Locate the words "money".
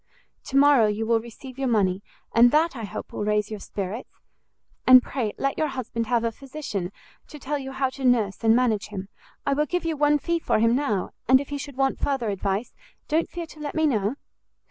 1.67-2.01